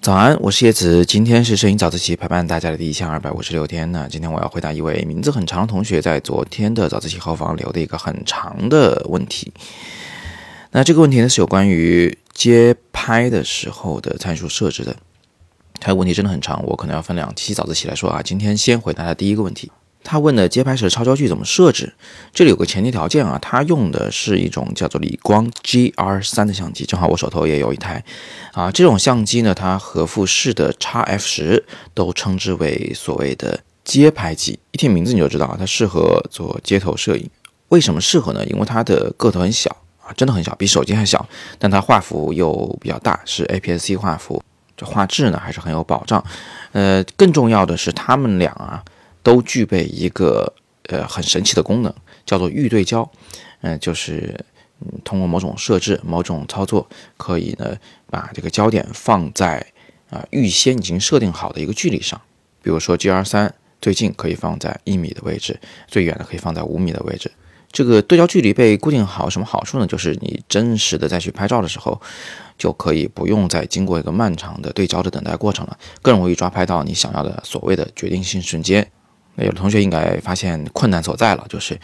[0.00, 4.06] 早安，我是叶子，今天是摄影早自习陪伴大家的第一千二百五十六天呢。
[4.10, 9.50] 今天我要回答一位名字很长的同学在昨天的早自习后方留的一个很长的问题。
[10.72, 14.94] 那这个问题呢是有关于街拍的时候的参数设置的。
[15.80, 18.20] 他的问题真的很长，我可能要分两期早自习来说啊。
[18.22, 19.72] 今天先回答他第一个问题。
[20.04, 21.92] 他问的街拍时超焦距怎么设置？
[22.32, 28.04] 这里有个前提条件啊，他用的是一种叫做理光 GR 三的相机，正好我手头也有一台
[28.52, 28.70] 啊。
[28.70, 31.64] 这种相机呢，它和富士的 x F 十
[31.94, 34.58] 都称之为所谓的街拍机。
[34.72, 37.28] 一听名字你就知道它适合做街头摄影。
[37.68, 38.44] 为什么适合呢？
[38.44, 41.26] 因为它的个头很小啊，真的很小，比手机还小，
[41.58, 44.42] 但它画幅又比较大，是 APS-C 画幅，
[44.76, 46.22] 这画质呢还是很有保障。
[46.72, 48.84] 呃，更重要的是它们俩啊。
[49.24, 51.92] 都具备一个呃很神奇的功能，
[52.24, 53.10] 叫做预对焦。
[53.62, 54.38] 嗯，就是
[55.02, 57.76] 通过某种设置、某种操作，可以呢
[58.08, 59.66] 把这个焦点放在
[60.10, 62.20] 啊预先已经设定好的一个距离上。
[62.62, 65.58] 比如说 G R 三最近可以放在一米的位置，
[65.88, 67.32] 最远的可以放在五米的位置。
[67.72, 69.86] 这个对焦距离被固定好，什么好处呢？
[69.86, 72.00] 就是你真实的再去拍照的时候，
[72.56, 78.88] 就可以不用再经过一个漫长的对焦的等待过程了，更容易抓拍到你想要的所谓的决定性瞬间。
[79.36, 81.78] 那有的同学应该发现困难所在了，就是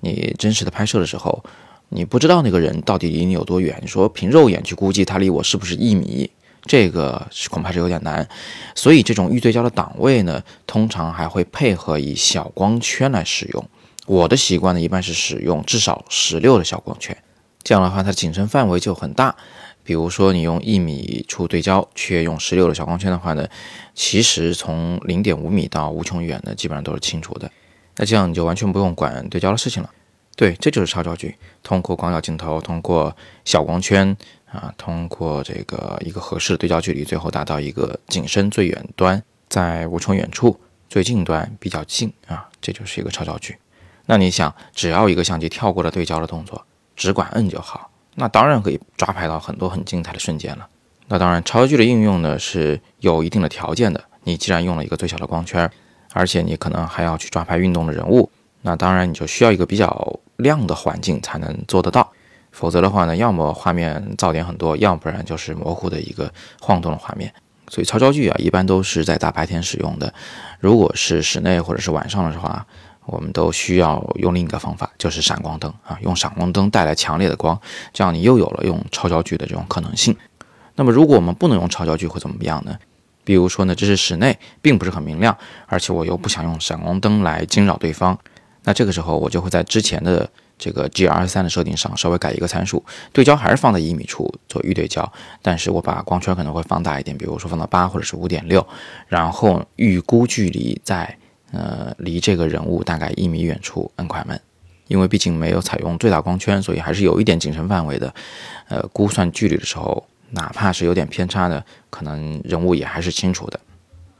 [0.00, 1.42] 你真实的拍摄的时候，
[1.88, 3.76] 你不知道那个人到底离你有多远。
[3.80, 6.30] 你说凭肉眼去估计他离我是不是一米，
[6.64, 8.28] 这个恐怕是有点难。
[8.74, 13.68] 所以这种预对焦的档位呢，通常还会配合以小光圈来使用。
[14.06, 17.16] 我的习惯呢，一般是使用至少十六的小光圈，
[17.62, 19.34] 这样的话它的景深范围就很大。
[19.84, 23.48] 比如说，你用一米处对焦，却用十六的小光圈的话呢，
[23.94, 27.50] 其实从零点五米到无穷远呢，基本上都是清楚的。
[27.96, 29.90] 那这样你就完全不用管对焦的事情了。
[30.34, 31.36] 对，这就是超焦距。
[31.62, 34.16] 通过广角镜头，通过小光圈
[34.46, 43.58] 啊，通过这个一个合适的对焦距离，最后达到一个景深最远端在无穷远处，最近端比较近啊，这就是一个超焦距。
[44.06, 46.64] 那你想，只要一个相机跳过了对焦的动作，
[46.96, 47.90] 只管摁就好。
[48.14, 50.66] 那当然可以抓拍到很多很精彩的瞬间了。
[51.08, 54.02] 那当然，超焦距的应用呢是有一定的条件的。
[54.24, 55.70] 你既然用了一个最小的光圈，
[56.12, 58.30] 而且你可能还要去抓拍运动的人物，
[58.62, 62.10] 那当然你就需要一个比较亮的环境才能做得到。
[62.50, 67.32] 否则的话呢，要么画面噪点很多，要不然就是模糊的一个晃动的画面。
[67.68, 70.12] 所以超焦距啊，一般都是在大白天使用的。
[70.60, 72.66] 如果是室内或者是晚上的话，
[73.04, 77.60] 我们都需要用另一个方法，就是闪光灯啊，用闪光灯带来强烈的光，
[77.92, 80.16] 这样你又有了用超焦距的这种可能性。
[80.76, 82.78] 那么，如果我们不能用超焦距会怎么样呢？
[83.24, 85.36] 比如说呢，这是室内，并不是很明亮，
[85.66, 88.18] 而且我又不想用闪光灯来惊扰对方，
[88.64, 95.12] 那这个时候我就会在之前的这个 G R 三的设定上稍微改一个参数，对焦还是放在一米处做预对焦，
[95.42, 98.66] 但是我把光圈可能会放大一点，比如说放到八或者是五点六，
[99.08, 101.18] 然后预估距离在。
[101.52, 104.40] 呃，离这个人物大概一米远处摁快门，
[104.88, 108.12] 因为毕竟没有采用最大光圈，所以还是有一点景深范围的。
[108.68, 113.60] 呃，估算距离的时候，哪怕是有点偏差的，可能人物也还是清楚的。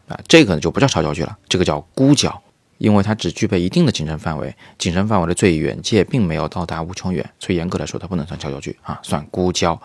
[0.08, 2.42] 啊，这个就不叫超焦距了，这个叫估焦。
[2.78, 9.80] 因为它只具备一定的景深范围，景深范围的最远界并没有到达无穷远，所以严格来说它不能算超焦距啊，算估焦。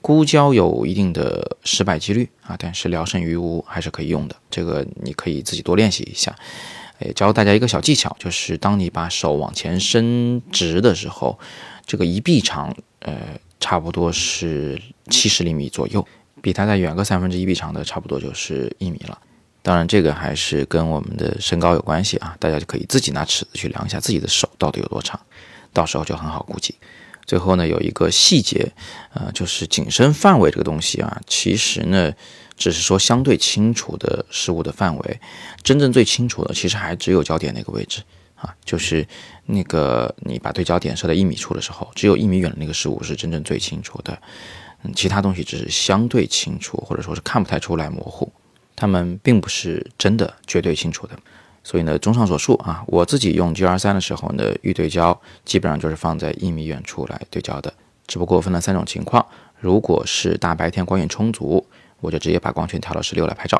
[0.00, 4.34] 估焦有一定的失败几率啊，但是聊胜于无还是可以用的。
[4.50, 6.34] 这个你可以自己多练习一下。
[7.02, 11.38] 诶，教大家一个小技巧，就是当你把手往前伸直的时候，
[11.84, 13.16] 这个一臂长，呃，
[13.60, 14.80] 差不多是
[15.10, 16.06] 七十厘米左右，
[16.40, 19.18] 比它再远个三分之一臂长的，差不多就是一米了。
[19.62, 25.20] 当然，这个还是跟我们的身高有关系啊，大家就可以自己拿尺子去量一下自己的手到底有多长，
[25.72, 26.74] 到时候就很好估计。
[27.24, 28.72] 最后呢，有一个细节，
[29.14, 32.12] 呃，就是景深范围这个东西啊，其实呢，
[32.62, 35.20] 只是说相对清楚的事物的范围，
[35.64, 38.00] 真正最清楚的其实还只有焦点那个位置
[38.36, 39.04] 啊，就是
[39.46, 44.16] 那个你把对焦点设在一米处的时候，只有一米远的那个事物是真正最清楚的，
[44.84, 48.30] 嗯，其他东西只是相对清楚，或者说是看不太出来模糊。
[48.76, 51.18] 它们并不是真的绝对清楚的，
[51.64, 57.74] 所以呢，综上所述啊，我自己用 G R 三的时候呢，预对焦基本上就是放在一米远处来对焦的。
[58.06, 59.24] 只不过分了三种情况：
[59.60, 61.64] 如果是大白天光线充足，
[62.02, 63.56] 我就直接把光圈调到十六来拍照；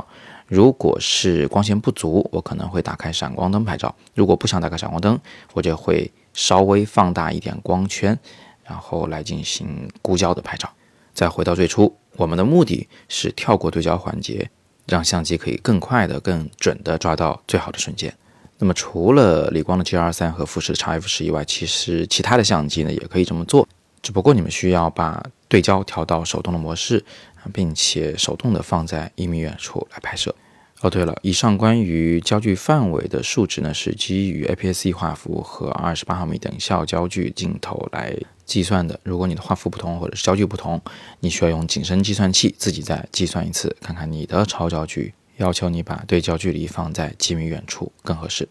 [0.46, 5.18] 如果是光线不足，我可能会打开闪光灯拍照；如果不想打开闪光灯，
[5.54, 8.18] 我就会稍微放大一点光圈，
[8.64, 10.68] 然后来进行估焦的拍照。
[11.14, 14.50] 再回到最初，我们的目的是跳过对焦环节。
[14.88, 18.12] 让相机可以更快的、更准的抓到最好的瞬间。
[18.58, 23.66] 那么，除了理光的 G R 三和富士的 x F 十以外，其实其他的相机呢也可以这么做。
[24.02, 27.04] 只不过你们需要把对焦调到手动的模式，
[27.52, 30.34] 并且手动的放在一米远处来拍摄。
[30.80, 38.16] 哦，对了，以上关于焦距范围的数值呢，是基于 APS-C 画幅和二十八毫米等效焦距镜头来
[38.46, 38.98] 计算的。
[39.02, 40.80] 如果你的画幅不同或者是焦距不同，
[41.20, 48.48] 你需要用景深计算器自己再计算一次，看看你的超焦距要求你把对焦距离放在几米远处更合适。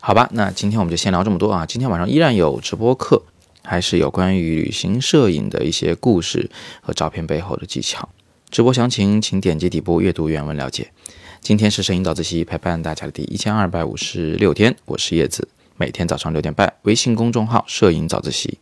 [0.00, 1.64] 好吧，那今天我们就先聊这么多啊。
[1.64, 3.22] 今天晚上依然有直播课，
[3.64, 6.48] 还是有关于旅行摄影的一些故事
[6.80, 8.08] 和照片背后的技巧。
[8.50, 10.92] 直播详情请点击底部阅读原文了解。
[11.40, 18.58] 今天是摄影早自习陪伴大家的第一千二百五十六天，我是叶子，每天早上六点半，微信公众号“摄影早自习”，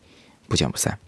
[0.49, 0.99] 不见不散。